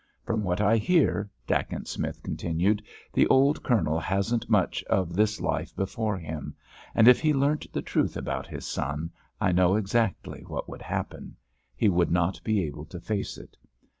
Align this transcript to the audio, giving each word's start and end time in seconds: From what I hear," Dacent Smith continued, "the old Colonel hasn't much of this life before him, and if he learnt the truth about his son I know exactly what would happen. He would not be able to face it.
From 0.25 0.41
what 0.43 0.59
I 0.59 0.77
hear," 0.77 1.29
Dacent 1.45 1.87
Smith 1.87 2.23
continued, 2.23 2.81
"the 3.13 3.27
old 3.27 3.61
Colonel 3.61 3.99
hasn't 3.99 4.49
much 4.49 4.83
of 4.85 5.13
this 5.13 5.39
life 5.39 5.75
before 5.75 6.17
him, 6.17 6.55
and 6.95 7.07
if 7.07 7.21
he 7.21 7.35
learnt 7.35 7.71
the 7.71 7.83
truth 7.83 8.17
about 8.17 8.47
his 8.47 8.65
son 8.65 9.11
I 9.39 9.51
know 9.51 9.75
exactly 9.75 10.41
what 10.47 10.67
would 10.67 10.81
happen. 10.81 11.35
He 11.75 11.87
would 11.87 12.09
not 12.09 12.41
be 12.43 12.63
able 12.63 12.85
to 12.85 12.99
face 12.99 13.37
it. 13.37 13.55